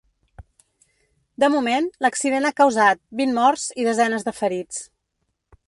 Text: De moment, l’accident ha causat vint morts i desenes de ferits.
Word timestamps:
De 1.43 1.49
moment, 1.55 1.89
l’accident 2.05 2.49
ha 2.49 2.53
causat 2.61 3.03
vint 3.21 3.37
morts 3.39 3.69
i 3.83 3.89
desenes 3.91 4.27
de 4.31 4.35
ferits. 4.39 4.85